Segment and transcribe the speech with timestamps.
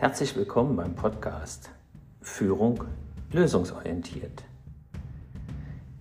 [0.00, 1.70] Herzlich willkommen beim Podcast
[2.20, 2.84] Führung
[3.32, 4.44] lösungsorientiert.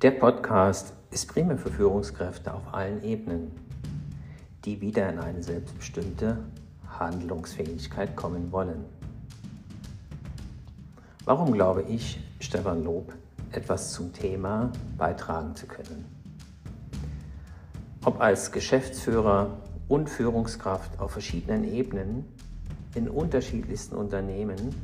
[0.04, 3.54] Der Podcast ist primär für Führungskräfte auf allen Ebenen,
[4.66, 6.38] die wieder in eine selbstbestimmte
[6.88, 8.86] Handlungsfähigkeit kommen wollen.
[11.26, 13.12] Warum glaube ich, Stefan Lob,
[13.52, 16.06] etwas zum Thema beitragen zu können?
[18.06, 19.58] Ob als Geschäftsführer
[19.88, 22.26] und Führungskraft auf verschiedenen Ebenen
[22.98, 24.76] in unterschiedlichsten Unternehmen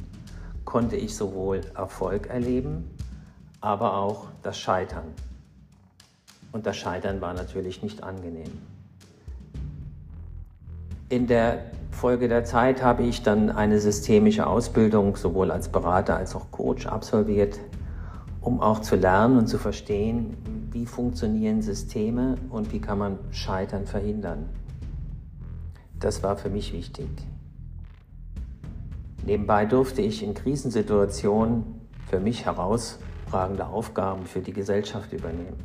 [0.64, 2.90] konnte ich sowohl Erfolg erleben,
[3.60, 5.06] aber auch das Scheitern.
[6.52, 8.52] Und das Scheitern war natürlich nicht angenehm.
[11.10, 16.36] In der Folge der Zeit habe ich dann eine systemische Ausbildung sowohl als Berater als
[16.36, 17.60] auch Coach absolviert,
[18.42, 20.38] um auch zu lernen und zu verstehen,
[20.72, 24.50] wie funktionieren Systeme und wie kann man Scheitern verhindern.
[26.00, 27.08] Das war für mich wichtig.
[29.26, 31.64] Nebenbei durfte ich in Krisensituationen
[32.10, 35.58] für mich herausragende Aufgaben für die Gesellschaft übernehmen.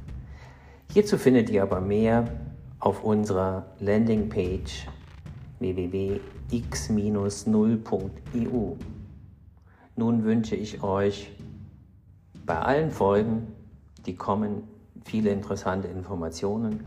[0.92, 2.24] Hierzu findet ihr aber mehr
[2.78, 4.86] auf unserer Landingpage
[5.58, 6.20] www.x-0.eu.
[9.96, 11.32] Nun wünsche ich euch
[12.46, 13.48] bei allen Folgen,
[14.06, 14.62] die kommen,
[15.04, 16.84] viele interessante Informationen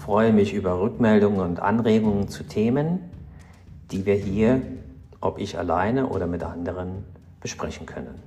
[0.00, 3.00] freue mich über Rückmeldungen und Anregungen zu Themen,
[3.90, 4.62] die wir hier,
[5.20, 7.04] ob ich alleine oder mit anderen,
[7.40, 8.22] besprechen können.